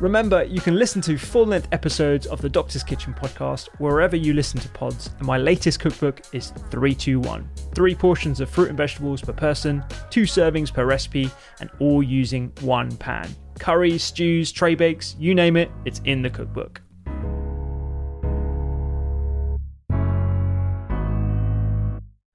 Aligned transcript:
Remember, 0.00 0.44
you 0.44 0.60
can 0.60 0.76
listen 0.76 1.00
to 1.02 1.16
full 1.16 1.46
length 1.46 1.68
episodes 1.72 2.26
of 2.26 2.42
the 2.42 2.50
Doctor's 2.50 2.82
Kitchen 2.82 3.14
podcast 3.14 3.68
wherever 3.78 4.14
you 4.14 4.34
listen 4.34 4.60
to 4.60 4.68
pods, 4.68 5.08
and 5.16 5.26
my 5.26 5.38
latest 5.38 5.80
cookbook 5.80 6.20
is 6.34 6.50
321. 6.70 7.48
Three 7.74 7.94
portions 7.94 8.40
of 8.40 8.50
fruit 8.50 8.68
and 8.68 8.76
vegetables 8.76 9.22
per 9.22 9.32
person, 9.32 9.82
two 10.10 10.24
servings 10.24 10.70
per 10.70 10.84
recipe, 10.84 11.30
and 11.60 11.70
all 11.78 12.02
using 12.02 12.52
one 12.60 12.94
pan 12.96 13.34
curries, 13.58 14.02
stews, 14.02 14.52
tray 14.52 14.74
bakes, 14.74 15.16
you 15.18 15.34
name 15.34 15.56
it, 15.56 15.70
it's 15.86 16.02
in 16.04 16.20
the 16.20 16.28
cookbook. 16.28 16.82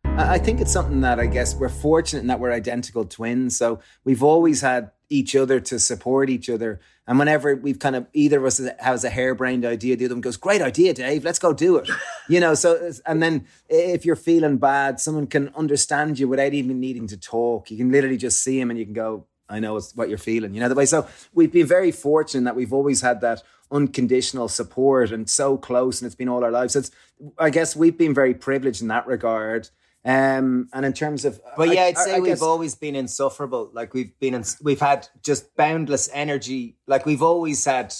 I 0.04 0.40
think 0.40 0.62
it's 0.62 0.74
something 0.74 1.02
that 1.02 1.20
I 1.20 1.28
guess 1.28 1.56
we're 1.56 1.70
fortunate 1.70 2.22
in 2.22 2.28
that 2.28 2.40
we're 2.40 2.52
identical 2.52 3.06
twins. 3.06 3.56
So 3.56 3.82
we've 4.04 4.24
always 4.24 4.62
had 4.62 4.90
each 5.12 5.36
other 5.36 5.60
to 5.60 5.78
support 5.78 6.30
each 6.30 6.50
other. 6.50 6.80
And 7.06 7.20
whenever 7.20 7.56
we've 7.56 7.80
kind 7.80 7.96
of 7.96 8.08
either 8.14 8.40
of 8.40 8.46
us 8.46 8.62
has 8.80 9.04
a 9.04 9.10
harebrained 9.10 9.66
idea, 9.66 9.96
the 9.96 10.06
other 10.06 10.16
one 10.16 10.22
goes, 10.22 10.38
"Great 10.38 10.62
idea, 10.62 10.94
Dave. 10.94 11.24
Let's 11.24 11.40
go 11.40 11.54
do 11.54 11.76
it." 11.78 11.90
you 12.30 12.40
know. 12.40 12.54
So 12.54 12.92
and 13.06 13.22
then 13.22 13.46
if 13.70 14.06
you're 14.06 14.16
feeling 14.16 14.58
bad, 14.58 15.00
someone 15.00 15.28
can 15.28 15.52
understand 15.56 16.18
you 16.18 16.28
without 16.28 16.54
even 16.54 16.80
needing 16.80 17.08
to 17.08 17.18
talk. 17.18 17.70
You 17.70 17.78
can 17.78 17.92
literally 17.92 18.18
just 18.18 18.42
see 18.42 18.60
him 18.60 18.70
and 18.70 18.80
you 18.80 18.86
can 18.86 18.94
go, 18.94 19.26
I 19.52 19.60
know 19.60 19.76
it's 19.76 19.96
what 19.96 20.10
you're 20.10 20.18
feeling, 20.18 20.54
you 20.54 20.62
know, 20.62 20.70
the 20.70 20.76
way. 20.76 20.86
So 20.86 21.08
we've 21.34 21.52
been 21.52 21.68
very 21.68 21.92
fortunate 21.92 22.46
that 22.46 22.56
we've 22.56 22.74
always 22.74 23.02
had 23.02 23.22
that 23.22 23.44
unconditional 23.72 24.48
support 24.48 25.12
and 25.12 25.30
so 25.30 25.58
close, 25.58 26.02
and 26.02 26.08
it's 26.08 26.16
been 26.16 26.30
all 26.30 26.44
our 26.44 26.52
lives. 26.52 26.74
So 26.74 26.80
it's, 26.80 26.92
I 27.38 27.50
guess 27.50 27.76
we've 27.76 27.98
been 27.98 28.14
very 28.14 28.34
privileged 28.34 28.82
in 28.82 28.88
that 28.88 29.08
regard. 29.08 29.70
Um, 30.04 30.68
and 30.74 30.86
in 30.86 30.94
terms 30.94 31.26
of, 31.26 31.40
but 31.56 31.70
yeah, 31.70 31.84
I'd 31.84 31.98
I, 31.98 32.04
say 32.04 32.16
I 32.16 32.20
we've 32.20 32.32
guess, 32.32 32.42
always 32.42 32.76
been 32.76 32.96
insufferable. 32.96 33.70
Like 33.72 33.94
we've 33.94 34.18
been, 34.20 34.34
in, 34.34 34.44
we've 34.62 34.80
had 34.80 35.08
just 35.22 35.56
boundless 35.56 36.10
energy. 36.12 36.78
Like 36.88 37.06
we've 37.06 37.22
always 37.22 37.64
had, 37.64 37.94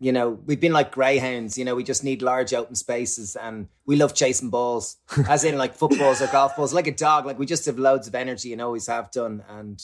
you 0.00 0.10
know, 0.12 0.30
we've 0.30 0.60
been 0.60 0.72
like 0.72 0.90
greyhounds. 0.90 1.56
You 1.56 1.64
know, 1.64 1.76
we 1.76 1.84
just 1.84 2.02
need 2.02 2.20
large 2.20 2.52
open 2.52 2.74
spaces, 2.74 3.36
and 3.36 3.68
we 3.86 3.96
love 3.96 4.14
chasing 4.14 4.50
balls, 4.50 4.96
as 5.28 5.44
in 5.44 5.56
like 5.56 5.74
footballs 5.74 6.20
or 6.20 6.26
golf 6.26 6.56
balls, 6.56 6.74
like 6.74 6.88
a 6.88 6.92
dog. 6.92 7.26
Like 7.26 7.38
we 7.38 7.46
just 7.46 7.66
have 7.66 7.78
loads 7.78 8.08
of 8.08 8.14
energy 8.14 8.52
and 8.52 8.60
always 8.60 8.88
have 8.88 9.12
done. 9.12 9.44
And 9.48 9.80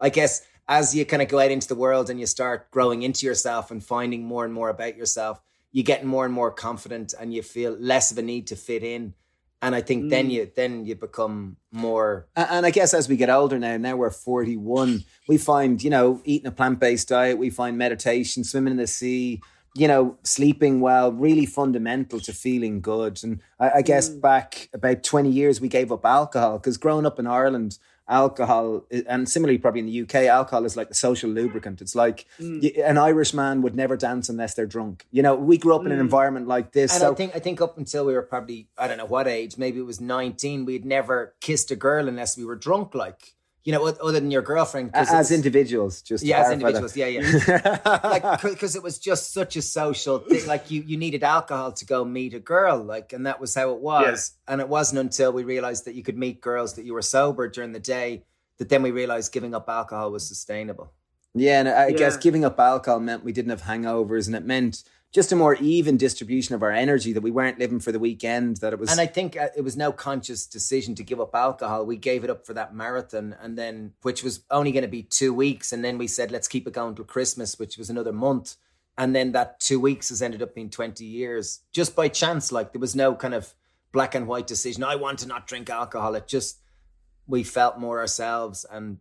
I 0.00 0.10
guess 0.10 0.42
as 0.68 0.94
you 0.94 1.06
kind 1.06 1.22
of 1.22 1.28
go 1.28 1.38
out 1.38 1.50
into 1.50 1.68
the 1.68 1.74
world 1.74 2.10
and 2.10 2.20
you 2.20 2.26
start 2.26 2.70
growing 2.70 3.02
into 3.02 3.26
yourself 3.26 3.70
and 3.70 3.82
finding 3.82 4.24
more 4.24 4.44
and 4.44 4.52
more 4.52 4.68
about 4.68 4.96
yourself, 4.96 5.40
you 5.72 5.82
get 5.82 6.04
more 6.04 6.24
and 6.24 6.34
more 6.34 6.50
confident 6.50 7.14
and 7.18 7.32
you 7.32 7.42
feel 7.42 7.76
less 7.78 8.10
of 8.10 8.18
a 8.18 8.22
need 8.22 8.48
to 8.48 8.56
fit 8.56 8.82
in. 8.82 9.14
And 9.62 9.74
I 9.74 9.80
think 9.80 10.04
mm. 10.04 10.10
then 10.10 10.30
you 10.30 10.50
then 10.54 10.84
you 10.84 10.94
become 10.94 11.56
more. 11.72 12.28
And 12.36 12.66
I 12.66 12.70
guess 12.70 12.92
as 12.92 13.08
we 13.08 13.16
get 13.16 13.30
older 13.30 13.58
now, 13.58 13.76
now 13.76 13.96
we're 13.96 14.10
forty 14.10 14.56
one. 14.56 15.04
We 15.28 15.38
find 15.38 15.82
you 15.82 15.90
know 15.90 16.20
eating 16.24 16.46
a 16.46 16.52
plant 16.52 16.78
based 16.78 17.08
diet. 17.08 17.38
We 17.38 17.50
find 17.50 17.78
meditation, 17.78 18.44
swimming 18.44 18.72
in 18.72 18.76
the 18.76 18.86
sea, 18.86 19.40
you 19.76 19.86
know, 19.86 20.16
sleeping 20.22 20.80
well, 20.80 21.12
really 21.12 21.44
fundamental 21.44 22.18
to 22.20 22.32
feeling 22.32 22.80
good. 22.80 23.22
And 23.22 23.40
I, 23.60 23.70
I 23.76 23.82
guess 23.82 24.08
mm. 24.08 24.20
back 24.20 24.70
about 24.72 25.02
20 25.02 25.30
years, 25.30 25.60
we 25.60 25.68
gave 25.68 25.92
up 25.92 26.04
alcohol 26.04 26.58
because 26.58 26.78
growing 26.78 27.04
up 27.04 27.18
in 27.18 27.26
Ireland, 27.26 27.78
alcohol 28.08 28.84
and 29.08 29.28
similarly 29.28 29.58
probably 29.58 29.80
in 29.80 29.86
the 29.86 30.02
UK 30.02 30.26
alcohol 30.26 30.64
is 30.64 30.76
like 30.76 30.88
the 30.88 30.94
social 30.94 31.28
lubricant 31.28 31.80
it's 31.80 31.96
like 31.96 32.24
mm. 32.40 32.88
an 32.88 32.98
Irish 32.98 33.34
man 33.34 33.62
would 33.62 33.74
never 33.74 33.96
dance 33.96 34.28
unless 34.28 34.54
they're 34.54 34.66
drunk 34.66 35.06
you 35.10 35.22
know 35.22 35.34
we 35.34 35.58
grew 35.58 35.74
up 35.74 35.82
mm. 35.82 35.86
in 35.86 35.92
an 35.92 35.98
mm. 35.98 36.02
environment 36.02 36.46
like 36.46 36.72
this 36.72 36.92
and 36.92 37.00
so 37.00 37.12
I 37.12 37.14
think 37.14 37.34
I 37.34 37.40
think 37.40 37.60
up 37.60 37.76
until 37.76 38.06
we 38.06 38.14
were 38.14 38.22
probably 38.22 38.68
I 38.78 38.86
don't 38.86 38.98
know 38.98 39.06
what 39.06 39.26
age 39.26 39.58
maybe 39.58 39.80
it 39.80 39.86
was 39.86 40.00
19 40.00 40.64
we'd 40.64 40.84
never 40.84 41.34
kissed 41.40 41.70
a 41.72 41.76
girl 41.76 42.08
unless 42.08 42.36
we 42.36 42.44
were 42.44 42.56
drunk 42.56 42.94
like 42.94 43.34
you 43.66 43.72
know, 43.72 43.84
other 43.84 44.20
than 44.20 44.30
your 44.30 44.42
girlfriend. 44.42 44.92
As 44.94 45.10
was, 45.10 45.32
individuals, 45.32 46.00
just 46.00 46.24
yeah, 46.24 46.42
as 46.42 46.52
individuals, 46.52 46.92
that. 46.92 47.12
yeah, 47.12 47.20
yeah. 47.20 47.98
like 48.04 48.40
because 48.40 48.76
it 48.76 48.82
was 48.82 48.96
just 48.96 49.32
such 49.32 49.56
a 49.56 49.62
social 49.62 50.20
thing. 50.20 50.46
Like 50.46 50.70
you, 50.70 50.84
you 50.86 50.96
needed 50.96 51.24
alcohol 51.24 51.72
to 51.72 51.84
go 51.84 52.04
meet 52.04 52.32
a 52.32 52.38
girl, 52.38 52.78
like, 52.78 53.12
and 53.12 53.26
that 53.26 53.40
was 53.40 53.56
how 53.56 53.72
it 53.72 53.80
was. 53.80 54.34
Yeah. 54.46 54.52
And 54.52 54.60
it 54.60 54.68
wasn't 54.68 55.00
until 55.00 55.32
we 55.32 55.42
realized 55.42 55.84
that 55.86 55.96
you 55.96 56.04
could 56.04 56.16
meet 56.16 56.40
girls 56.40 56.74
that 56.74 56.84
you 56.84 56.94
were 56.94 57.02
sober 57.02 57.48
during 57.48 57.72
the 57.72 57.80
day 57.80 58.22
that 58.58 58.68
then 58.68 58.82
we 58.82 58.92
realized 58.92 59.32
giving 59.32 59.52
up 59.52 59.68
alcohol 59.68 60.12
was 60.12 60.28
sustainable. 60.28 60.92
Yeah, 61.34 61.58
and 61.58 61.68
I 61.68 61.88
yeah. 61.88 61.96
guess 61.96 62.16
giving 62.16 62.44
up 62.44 62.60
alcohol 62.60 63.00
meant 63.00 63.24
we 63.24 63.32
didn't 63.32 63.50
have 63.50 63.62
hangovers, 63.62 64.28
and 64.28 64.36
it 64.36 64.44
meant 64.44 64.84
just 65.12 65.32
a 65.32 65.36
more 65.36 65.54
even 65.56 65.96
distribution 65.96 66.54
of 66.54 66.62
our 66.62 66.70
energy 66.70 67.12
that 67.12 67.22
we 67.22 67.30
weren't 67.30 67.58
living 67.58 67.80
for 67.80 67.92
the 67.92 67.98
weekend 67.98 68.58
that 68.58 68.72
it 68.72 68.78
was 68.78 68.90
and 68.90 69.00
i 69.00 69.06
think 69.06 69.36
uh, 69.36 69.48
it 69.56 69.62
was 69.62 69.76
no 69.76 69.92
conscious 69.92 70.46
decision 70.46 70.94
to 70.94 71.02
give 71.02 71.20
up 71.20 71.34
alcohol. 71.34 71.86
We 71.86 71.96
gave 71.96 72.24
it 72.24 72.30
up 72.30 72.46
for 72.46 72.54
that 72.54 72.74
marathon 72.74 73.36
and 73.40 73.56
then 73.56 73.92
which 74.02 74.22
was 74.22 74.40
only 74.50 74.72
going 74.72 74.82
to 74.82 74.88
be 74.88 75.02
two 75.02 75.32
weeks 75.32 75.72
and 75.72 75.84
then 75.84 75.98
we 75.98 76.06
said 76.06 76.30
let's 76.30 76.48
keep 76.48 76.66
it 76.66 76.74
going 76.74 76.94
till 76.94 77.04
christmas 77.04 77.58
which 77.58 77.78
was 77.78 77.90
another 77.90 78.12
month. 78.12 78.56
And 78.98 79.14
then 79.14 79.32
that 79.32 79.60
two 79.60 79.78
weeks 79.78 80.08
has 80.08 80.22
ended 80.22 80.40
up 80.42 80.54
being 80.54 80.70
20 80.70 81.04
years 81.04 81.60
just 81.72 81.94
by 81.94 82.08
chance 82.08 82.50
like 82.50 82.72
there 82.72 82.80
was 82.80 82.96
no 82.96 83.14
kind 83.14 83.34
of 83.34 83.54
black 83.92 84.14
and 84.14 84.26
white 84.26 84.46
decision 84.46 84.82
i 84.82 84.96
want 84.96 85.18
to 85.20 85.28
not 85.28 85.46
drink 85.46 85.70
alcohol. 85.70 86.14
It 86.14 86.28
just 86.28 86.60
we 87.26 87.42
felt 87.42 87.78
more 87.78 88.00
ourselves 88.00 88.64
and 88.70 88.98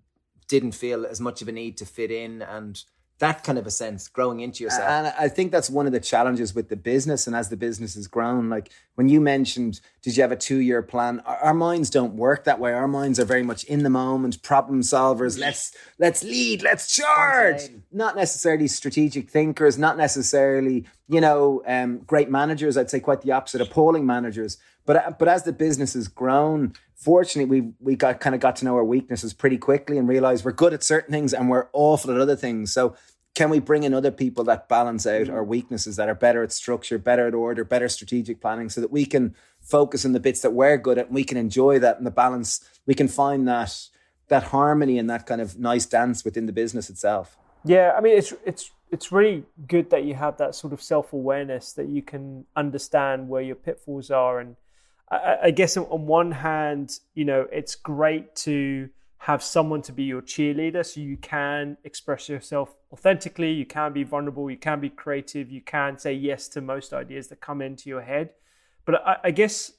didn't 0.47 0.73
feel 0.73 1.05
as 1.05 1.19
much 1.19 1.41
of 1.41 1.47
a 1.47 1.51
need 1.51 1.77
to 1.77 1.85
fit 1.85 2.11
in 2.11 2.41
and 2.41 2.83
that 3.20 3.46
kind 3.46 3.58
of 3.58 3.66
a 3.66 3.72
sense 3.72 4.09
growing 4.09 4.42
into 4.42 4.62
yourself. 4.62 4.90
And 4.90 5.08
I 5.18 5.30
think 5.30 5.53
that's 5.53 5.70
one 5.70 5.86
of 5.86 5.94
the 5.94 6.02
challenges 6.02 6.53
with 6.53 6.68
the 6.68 6.76
business. 6.76 7.28
And 7.28 7.36
as 7.36 7.48
the 7.48 7.56
business 7.56 7.96
has 7.96 8.08
grown, 8.08 8.50
like 8.50 8.72
when 8.96 9.08
you 9.08 9.22
mentioned, 9.22 9.80
did 10.02 10.18
you 10.18 10.22
have 10.22 10.34
a 10.34 10.36
two 10.36 10.58
year 10.58 10.81
plan? 10.81 11.22
Our, 11.26 11.38
our, 11.38 11.53
minds 11.53 11.90
don't 11.90 12.16
work 12.16 12.44
that 12.44 12.59
way. 12.59 12.73
Our 12.73 12.90
minds 12.90 13.17
are 13.17 13.26
very 13.26 13.44
much 13.44 13.64
in 13.66 13.84
the 13.84 13.90
moment, 13.90 14.44
problem 14.44 14.82
solvers. 14.82 15.40
Let's 15.40 15.73
let's 15.97 16.23
lead, 16.23 16.62
let's 16.62 16.94
charge. 16.94 17.62
Not 17.90 18.17
necessarily 18.17 18.67
strategic 18.67 19.29
thinkers, 19.29 19.78
not 19.78 19.97
necessarily 19.97 20.85
you 21.08 21.22
know 21.22 21.64
um, 21.66 22.00
great 22.00 22.29
managers. 22.29 22.76
I'd 22.76 22.90
say 22.90 23.00
quite 23.00 23.22
the 23.22 23.32
opposite, 23.32 23.61
appalling 23.61 24.06
managers. 24.06 24.58
But 24.85 25.17
but 25.17 25.28
as 25.28 25.43
the 25.43 25.53
business 25.53 25.93
has 25.93 26.08
grown, 26.08 26.73
fortunately 26.96 27.61
we 27.61 27.73
we 27.79 27.96
got 27.96 28.20
kind 28.20 28.35
of 28.35 28.41
got 28.41 28.55
to 28.58 28.66
know 28.66 28.76
our 28.76 28.84
weaknesses 28.84 29.34
pretty 29.34 29.58
quickly 29.58 29.97
and 29.97 30.08
realized 30.08 30.46
we're 30.46 30.52
good 30.52 30.73
at 30.73 30.84
certain 30.84 31.11
things 31.11 31.34
and 31.34 31.49
we're 31.49 31.67
awful 31.73 32.11
at 32.11 32.20
other 32.20 32.35
things. 32.35 32.72
So 32.72 32.96
can 33.34 33.49
we 33.49 33.59
bring 33.59 33.84
in 33.84 33.93
other 33.93 34.11
people 34.11 34.46
that 34.46 34.70
balance 34.70 35.05
out 35.05 35.29
our 35.29 35.43
weaknesses 35.43 35.97
that 35.97 36.08
are 36.08 36.16
better 36.16 36.41
at 36.41 36.53
structure, 36.53 36.97
better 36.97 37.28
at 37.28 37.34
order, 37.34 37.66
better 37.66 37.90
strategic 37.90 38.40
planning 38.40 38.70
so 38.70 38.79
that 38.79 38.91
we 38.91 39.05
can 39.05 39.35
focus 39.59 40.05
on 40.05 40.14
the 40.14 40.22
bits 40.22 40.40
that 40.41 40.52
we're 40.52 40.78
good 40.78 40.97
at 40.97 41.08
and 41.08 41.16
we 41.16 41.23
can 41.23 41.37
enjoy 41.37 41.78
that 41.79 41.97
and 41.97 42.05
the 42.05 42.11
balance 42.11 42.64
we 42.85 42.93
can 42.93 43.08
find 43.08 43.47
that 43.47 43.90
that 44.28 44.43
harmony 44.43 44.97
and 44.97 45.09
that 45.09 45.26
kind 45.26 45.41
of 45.41 45.59
nice 45.59 45.85
dance 45.85 46.23
within 46.23 46.46
the 46.46 46.53
business 46.53 46.90
itself. 46.90 47.37
Yeah, 47.64 47.93
I 47.97 48.02
mean 48.02 48.17
it's 48.17 48.34
it's 48.46 48.72
it's 48.91 49.11
really 49.11 49.43
good 49.67 49.90
that 49.90 50.03
you 50.03 50.14
have 50.14 50.37
that 50.37 50.53
sort 50.53 50.72
of 50.72 50.82
self-awareness 50.82 51.73
that 51.73 51.90
you 51.90 52.03
can 52.03 52.46
understand 52.55 53.28
where 53.28 53.41
your 53.41 53.55
pitfalls 53.55 54.11
are 54.11 54.40
and 54.40 54.55
I, 55.09 55.37
I 55.43 55.52
guess 55.52 55.78
on 55.78 56.05
one 56.05 56.31
hand, 56.31 56.99
you 57.13 57.25
know, 57.25 57.47
it's 57.52 57.75
great 57.75 58.35
to 58.37 58.90
have 59.19 59.41
someone 59.41 59.81
to 59.81 59.91
be 59.91 60.03
your 60.03 60.22
cheerleader 60.22 60.85
so 60.85 61.02
you 61.02 61.17
can 61.17 61.78
express 61.84 62.29
yourself 62.29 62.75
authentically, 62.91 63.52
you 63.52 63.66
can 63.66 63.91
be 63.91 64.03
vulnerable, 64.03 64.52
you 64.52 64.57
can 64.57 64.79
be 64.79 64.90
creative, 64.90 65.52
you 65.52 65.61
can 65.61 65.97
say 65.97 66.13
yes 66.13 66.47
to 66.47 66.61
most 66.61 66.93
ideas 66.93 67.28
that 67.29 67.41
come 67.41 67.61
into 67.61 67.90
your 67.90 68.02
head. 68.02 68.29
But 68.85 68.96
I, 69.03 69.17
I 69.25 69.31
guess 69.31 69.72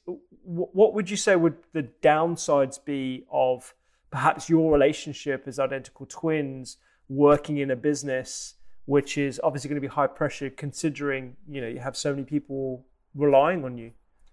what 0.43 0.94
would 0.94 1.08
you 1.08 1.17
say 1.17 1.37
would 1.37 1.56
the 1.72 1.88
downsides 2.02 2.84
be 2.84 3.25
of 3.31 3.72
perhaps 4.11 4.49
your 4.49 4.72
relationship 4.72 5.44
as 5.46 5.58
identical 5.58 6.06
twins 6.06 6.79
working 7.08 7.58
in 7.58 7.70
a 7.70 7.76
business 7.76 8.55
which 8.87 9.19
is 9.19 9.40
obviously 9.43 9.69
going 9.69 9.81
to 9.81 9.88
be 9.88 9.93
high 9.93 10.06
pressure 10.06 10.50
considering 10.50 11.37
you 11.49 11.61
know 11.61 11.69
you 11.69 11.79
have 11.79 11.96
so 11.96 12.12
many 12.12 12.25
people 12.25 12.84
relying 13.14 13.64
on 13.64 13.76
you 13.76 13.93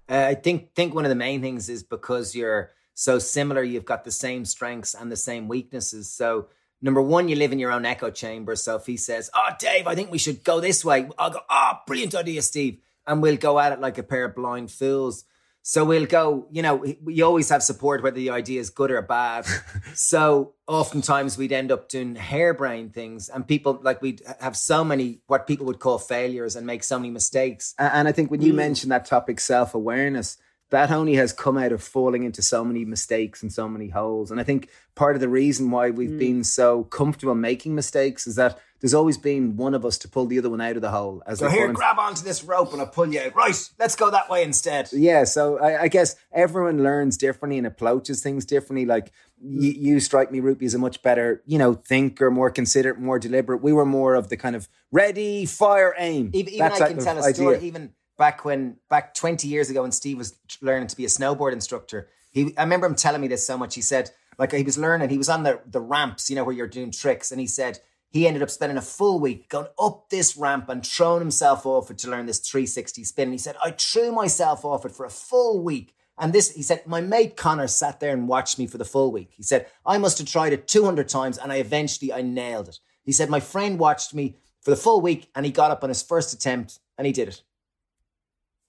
uh, 0.09 0.27
i 0.29 0.33
think 0.35 0.73
think 0.73 0.93
one 0.93 1.05
of 1.05 1.09
the 1.09 1.15
main 1.15 1.41
things 1.41 1.69
is 1.69 1.83
because 1.83 2.35
you're 2.35 2.71
so 2.93 3.19
similar 3.19 3.63
you've 3.63 3.85
got 3.85 4.03
the 4.03 4.11
same 4.11 4.45
strengths 4.45 4.93
and 4.93 5.11
the 5.11 5.17
same 5.17 5.47
weaknesses. 5.47 6.11
So 6.11 6.47
number 6.81 7.01
one 7.01 7.27
you 7.27 7.35
live 7.35 7.51
in 7.51 7.59
your 7.59 7.71
own 7.71 7.85
echo 7.85 8.11
chamber. 8.11 8.55
So 8.55 8.75
if 8.75 8.85
he 8.85 8.97
says 8.97 9.29
oh 9.33 9.49
dave 9.59 9.87
i 9.87 9.95
think 9.95 10.11
we 10.11 10.17
should 10.17 10.43
go 10.43 10.59
this 10.59 10.85
way 10.85 11.09
i'll 11.17 11.31
go 11.31 11.39
oh 11.49 11.71
brilliant 11.87 12.15
idea 12.15 12.41
steve 12.41 12.79
and 13.07 13.21
we'll 13.21 13.37
go 13.37 13.59
at 13.59 13.71
it 13.71 13.81
like 13.81 13.97
a 13.97 14.03
pair 14.03 14.25
of 14.25 14.35
blind 14.35 14.71
fools 14.71 15.25
so 15.65 15.85
we'll 15.85 16.05
go, 16.05 16.45
you 16.51 16.61
know, 16.61 16.83
we 17.01 17.21
always 17.21 17.47
have 17.47 17.63
support 17.63 18.03
whether 18.03 18.17
the 18.17 18.31
idea 18.31 18.59
is 18.59 18.69
good 18.69 18.91
or 18.91 19.01
bad. 19.01 19.45
so 19.93 20.55
oftentimes 20.67 21.37
we'd 21.37 21.53
end 21.53 21.71
up 21.71 21.87
doing 21.87 22.15
harebrained 22.15 22.93
things 22.93 23.29
and 23.29 23.47
people 23.47 23.79
like 23.81 24.01
we'd 24.01 24.21
have 24.41 24.57
so 24.57 24.83
many 24.83 25.21
what 25.27 25.47
people 25.47 25.65
would 25.65 25.79
call 25.79 25.97
failures 25.99 26.57
and 26.57 26.67
make 26.67 26.83
so 26.83 26.99
many 26.99 27.09
mistakes. 27.09 27.73
And 27.79 28.09
I 28.09 28.11
think 28.11 28.29
when 28.29 28.41
you 28.41 28.51
mm. 28.51 28.57
mentioned 28.57 28.91
that 28.91 29.05
topic, 29.05 29.39
self 29.39 29.73
awareness, 29.73 30.37
that 30.73 30.91
only 30.91 31.13
has 31.13 31.31
come 31.31 31.55
out 31.55 31.71
of 31.71 31.83
falling 31.83 32.23
into 32.23 32.41
so 32.41 32.65
many 32.65 32.83
mistakes 32.83 33.43
and 33.43 33.53
so 33.53 33.69
many 33.69 33.89
holes. 33.89 34.31
And 34.31 34.39
I 34.39 34.43
think 34.43 34.69
part 34.95 35.15
of 35.15 35.21
the 35.21 35.29
reason 35.29 35.69
why 35.69 35.91
we've 35.91 36.09
mm. 36.09 36.17
been 36.19 36.43
so 36.43 36.85
comfortable 36.85 37.35
making 37.35 37.75
mistakes 37.75 38.25
is 38.25 38.35
that 38.37 38.59
there's 38.81 38.95
always 38.95 39.17
been 39.17 39.55
one 39.55 39.75
of 39.75 39.85
us 39.85 39.99
to 39.99 40.09
pull 40.09 40.25
the 40.25 40.39
other 40.39 40.49
one 40.49 40.61
out 40.61 40.75
of 40.75 40.81
the 40.81 40.89
hole. 40.89 41.21
As 41.27 41.39
so 41.39 41.47
here, 41.47 41.71
grab 41.71 41.99
onto 41.99 42.23
this 42.23 42.43
rope 42.43 42.73
and 42.73 42.81
I'll 42.81 42.87
pull 42.87 43.05
you 43.05 43.21
out. 43.21 43.35
Right, 43.35 43.55
let's 43.77 43.95
go 43.95 44.09
that 44.09 44.29
way 44.29 44.43
instead. 44.43 44.89
Yeah, 44.91 45.25
so 45.25 45.59
I, 45.59 45.83
I 45.83 45.87
guess 45.89 46.15
everyone 46.33 46.81
learns 46.81 47.17
differently 47.17 47.59
and 47.59 47.67
approaches 47.67 48.23
things 48.23 48.43
differently. 48.43 48.87
Like 48.87 49.11
you, 49.39 49.71
you 49.71 49.99
strike 49.99 50.31
me, 50.31 50.41
Rupy, 50.41 50.65
as 50.65 50.73
a 50.73 50.79
much 50.79 51.03
better, 51.03 51.43
you 51.45 51.59
know, 51.59 51.75
thinker, 51.75 52.31
more 52.31 52.49
considerate, 52.49 52.99
more 52.99 53.19
deliberate. 53.19 53.61
We 53.61 53.73
were 53.73 53.85
more 53.85 54.15
of 54.15 54.29
the 54.29 54.37
kind 54.37 54.55
of 54.55 54.67
ready, 54.91 55.45
fire, 55.45 55.93
aim. 55.97 56.31
Even, 56.33 56.53
even 56.53 56.71
I 56.71 56.77
can 56.77 56.97
tell 56.97 57.17
a 57.19 57.33
story. 57.33 57.59
Even 57.61 57.93
back 58.17 58.45
when 58.45 58.77
back 58.89 59.13
20 59.13 59.47
years 59.47 59.69
ago 59.69 59.81
when 59.81 59.91
Steve 59.91 60.17
was 60.17 60.37
learning 60.61 60.87
to 60.87 60.97
be 60.97 61.05
a 61.05 61.09
snowboard 61.09 61.53
instructor, 61.53 62.09
he 62.31 62.53
I 62.57 62.63
remember 62.63 62.87
him 62.87 62.95
telling 62.95 63.21
me 63.21 63.27
this 63.27 63.45
so 63.45 63.57
much. 63.57 63.75
He 63.75 63.81
said, 63.81 64.11
like 64.37 64.51
he 64.51 64.63
was 64.63 64.77
learning, 64.77 65.09
he 65.09 65.17
was 65.17 65.29
on 65.29 65.43
the 65.43 65.61
the 65.65 65.81
ramps, 65.81 66.29
you 66.29 66.35
know, 66.35 66.43
where 66.43 66.55
you're 66.55 66.67
doing 66.67 66.91
tricks, 66.91 67.31
and 67.31 67.39
he 67.39 67.47
said 67.47 67.79
he 68.13 68.27
ended 68.27 68.43
up 68.43 68.51
spending 68.51 68.77
a 68.77 68.81
full 68.81 69.19
week 69.19 69.49
going 69.49 69.65
up 69.79 70.09
this 70.09 70.37
ramp 70.37 70.69
and 70.69 70.85
throwing 70.85 71.19
himself 71.19 71.65
off 71.65 71.89
it 71.89 71.97
to 71.97 72.09
learn 72.09 72.27
this 72.27 72.37
360 72.37 73.03
spin. 73.03 73.23
And 73.29 73.33
he 73.33 73.39
said, 73.39 73.55
I 73.61 73.71
threw 73.71 74.11
myself 74.11 74.63
off 74.63 74.85
it 74.85 74.91
for 74.91 75.03
a 75.03 75.09
full 75.09 75.63
week. 75.63 75.95
And 76.19 76.31
this, 76.31 76.51
he 76.51 76.61
said, 76.61 76.85
my 76.85 77.01
mate 77.01 77.35
Connor 77.35 77.65
sat 77.65 77.99
there 77.99 78.13
and 78.13 78.27
watched 78.27 78.59
me 78.59 78.67
for 78.67 78.77
the 78.77 78.85
full 78.85 79.11
week. 79.11 79.31
He 79.35 79.41
said, 79.41 79.65
I 79.83 79.97
must 79.97 80.19
have 80.19 80.27
tried 80.27 80.53
it 80.53 80.67
200 80.67 81.09
times 81.09 81.39
and 81.39 81.51
I 81.51 81.55
eventually, 81.55 82.13
I 82.13 82.21
nailed 82.21 82.69
it. 82.69 82.79
He 83.03 83.11
said, 83.11 83.31
my 83.31 83.39
friend 83.39 83.79
watched 83.79 84.13
me 84.13 84.35
for 84.61 84.69
the 84.69 84.77
full 84.77 85.01
week 85.01 85.31
and 85.33 85.43
he 85.43 85.51
got 85.51 85.71
up 85.71 85.83
on 85.83 85.89
his 85.89 86.03
first 86.03 86.33
attempt 86.33 86.77
and 86.99 87.07
he 87.07 87.13
did 87.13 87.29
it. 87.29 87.41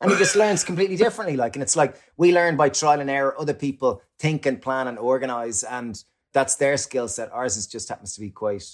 And 0.04 0.12
he 0.12 0.18
just 0.18 0.36
learns 0.36 0.62
completely 0.62 0.96
differently. 0.96 1.36
Like, 1.36 1.56
and 1.56 1.62
it's 1.62 1.76
like 1.76 1.96
we 2.16 2.32
learn 2.32 2.56
by 2.56 2.68
trial 2.68 3.00
and 3.00 3.10
error. 3.10 3.34
Other 3.38 3.54
people 3.54 4.02
think 4.18 4.46
and 4.46 4.60
plan 4.60 4.86
and 4.86 4.98
organize, 4.98 5.64
and 5.64 6.02
that's 6.32 6.56
their 6.56 6.76
skill 6.76 7.08
set. 7.08 7.32
Ours 7.32 7.56
is 7.56 7.66
just 7.66 7.88
happens 7.88 8.14
to 8.14 8.20
be 8.20 8.30
quite 8.30 8.64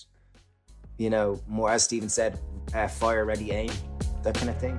you 1.01 1.09
know, 1.09 1.41
more 1.49 1.71
as 1.71 1.83
Stephen 1.83 2.11
said, 2.11 2.39
uh, 2.75 2.87
fire 2.87 3.25
ready 3.25 3.53
aim, 3.53 3.71
that 4.23 4.35
kind 4.35 4.51
of 4.51 4.59
thing. 4.59 4.79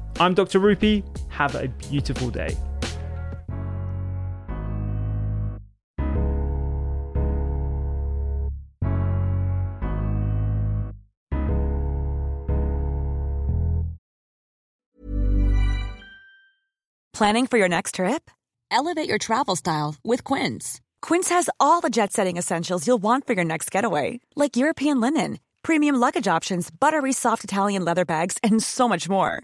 I'm 0.19 0.33
Dr. 0.33 0.59
Rupy. 0.59 1.03
Have 1.29 1.55
a 1.55 1.67
beautiful 1.67 2.29
day. 2.29 2.55
Planning 17.13 17.45
for 17.45 17.59
your 17.59 17.69
next 17.69 17.95
trip? 17.95 18.31
Elevate 18.71 19.07
your 19.07 19.19
travel 19.19 19.55
style 19.55 19.93
with 20.03 20.23
Quince. 20.23 20.81
Quince 21.03 21.29
has 21.29 21.51
all 21.59 21.79
the 21.79 21.91
jet 21.91 22.11
setting 22.11 22.37
essentials 22.37 22.87
you'll 22.87 22.97
want 22.97 23.27
for 23.27 23.33
your 23.33 23.43
next 23.43 23.69
getaway, 23.69 24.19
like 24.35 24.57
European 24.57 24.99
linen, 24.99 25.37
premium 25.61 25.97
luggage 25.97 26.27
options, 26.27 26.71
buttery 26.71 27.13
soft 27.13 27.43
Italian 27.43 27.85
leather 27.85 28.05
bags, 28.05 28.39
and 28.43 28.63
so 28.63 28.89
much 28.89 29.07
more 29.07 29.43